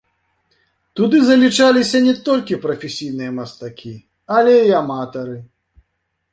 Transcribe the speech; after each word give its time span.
Туды 0.99 1.17
залічаліся 1.29 1.97
не 2.07 2.15
толькі 2.31 2.59
прафесійныя 2.65 3.31
мастакі, 3.39 3.95
але 4.39 4.59
і 4.73 4.77
аматары. 4.83 5.37